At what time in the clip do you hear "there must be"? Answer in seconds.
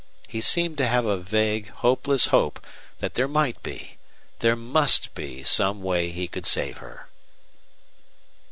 4.39-5.43